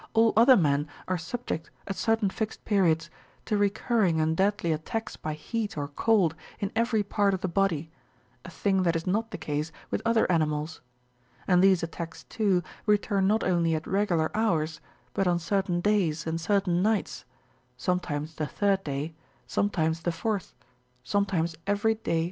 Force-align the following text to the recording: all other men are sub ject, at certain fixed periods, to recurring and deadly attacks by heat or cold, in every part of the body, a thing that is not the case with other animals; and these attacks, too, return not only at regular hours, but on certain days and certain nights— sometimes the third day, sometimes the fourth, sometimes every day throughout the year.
all 0.15 0.33
other 0.35 0.57
men 0.57 0.87
are 1.07 1.15
sub 1.17 1.45
ject, 1.45 1.69
at 1.85 1.95
certain 1.95 2.27
fixed 2.27 2.65
periods, 2.65 3.11
to 3.45 3.55
recurring 3.55 4.19
and 4.19 4.35
deadly 4.35 4.71
attacks 4.71 5.15
by 5.15 5.33
heat 5.33 5.77
or 5.77 5.87
cold, 5.89 6.33
in 6.59 6.71
every 6.75 7.03
part 7.03 7.35
of 7.35 7.41
the 7.41 7.47
body, 7.47 7.91
a 8.43 8.49
thing 8.49 8.81
that 8.81 8.95
is 8.95 9.05
not 9.05 9.29
the 9.29 9.37
case 9.37 9.71
with 9.91 10.01
other 10.03 10.25
animals; 10.31 10.81
and 11.47 11.63
these 11.63 11.83
attacks, 11.83 12.23
too, 12.23 12.63
return 12.87 13.27
not 13.27 13.43
only 13.43 13.75
at 13.75 13.85
regular 13.85 14.35
hours, 14.35 14.81
but 15.13 15.27
on 15.27 15.37
certain 15.37 15.79
days 15.81 16.25
and 16.25 16.41
certain 16.41 16.81
nights— 16.81 17.23
sometimes 17.77 18.33
the 18.33 18.47
third 18.47 18.83
day, 18.83 19.13
sometimes 19.45 20.01
the 20.01 20.11
fourth, 20.11 20.55
sometimes 21.03 21.55
every 21.67 21.93
day 21.93 21.93
throughout 21.99 22.03
the 22.05 22.11
year. 22.15 22.19